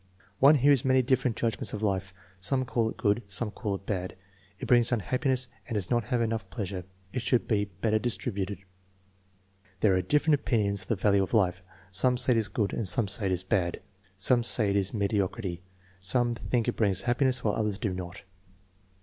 [0.39, 2.11] "One hears many different judgments of life.
[2.39, 4.15] Some call it good, some call it bad.
[4.59, 6.85] It brings unhappiness and it does not have enough pleasure.
[7.13, 8.63] It should be better distributed."
[9.81, 11.61] "There are different opinions of the value of life.
[11.91, 13.79] Some say it is good and some say it is bad.
[14.17, 15.61] Some say it is mediocrity.
[15.99, 18.23] Some think it brings happiness while others do not."